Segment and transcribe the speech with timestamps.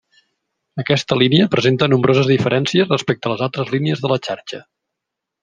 [0.83, 4.65] Aquesta línia presenta nombroses diferències respecte a les altres línies de la xarxa.